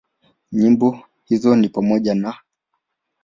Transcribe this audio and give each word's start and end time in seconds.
Nyimbo 0.51 1.03
hizo 1.25 1.55
ni 1.55 1.69
pamoja 1.69 2.15
na; 2.15 2.33